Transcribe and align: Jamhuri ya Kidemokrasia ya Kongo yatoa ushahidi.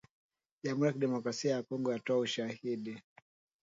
Jamhuri 0.63 0.87
ya 0.87 0.93
Kidemokrasia 0.93 1.51
ya 1.55 1.63
Kongo 1.63 1.93
yatoa 1.93 2.17
ushahidi. 2.19 3.01